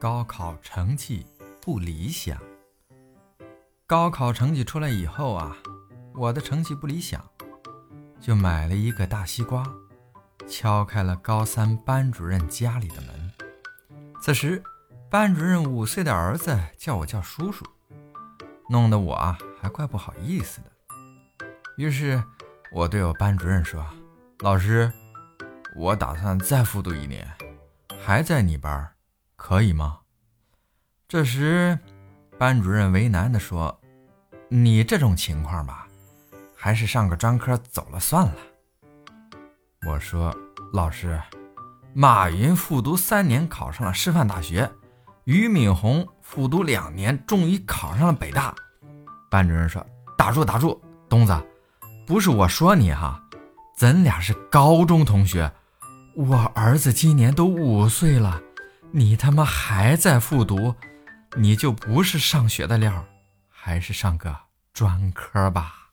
[0.00, 1.26] 高考成绩
[1.60, 2.40] 不理想。
[3.86, 5.54] 高考成绩出来以后啊，
[6.14, 7.22] 我的成绩不理想，
[8.18, 9.62] 就买了一个大西瓜，
[10.48, 13.30] 敲开了高三班主任家里的门。
[14.22, 14.62] 此时，
[15.10, 17.66] 班主任五岁的儿子叫我叫叔叔，
[18.70, 20.70] 弄得我啊还怪不好意思的。
[21.76, 22.24] 于是，
[22.72, 23.84] 我对我班主任说
[24.40, 24.90] ：“老师，
[25.76, 27.30] 我打算再复读一年，
[28.00, 28.90] 还在你班，
[29.50, 29.98] 可以吗？”
[31.10, 31.76] 这时，
[32.38, 33.80] 班主任为难地说
[34.48, 35.88] ：“你这种情况吧，
[36.54, 38.34] 还是上个专科走了算了。”
[39.88, 40.32] 我说
[40.72, 41.20] ：“老师，
[41.92, 44.70] 马云复读三年考上了师范大学。”
[45.26, 48.54] 俞敏洪复读两年，终于考上了北大。
[49.28, 49.84] 班主任说
[50.16, 51.36] ：“打住，打住，东子，
[52.06, 53.20] 不是我说你哈，
[53.76, 55.50] 咱俩是高中同学。
[56.14, 58.40] 我儿子今年都五岁了，
[58.92, 60.74] 你他妈还在复读，
[61.36, 63.04] 你就不是上学的料，
[63.48, 64.36] 还是上个
[64.72, 65.90] 专科吧。”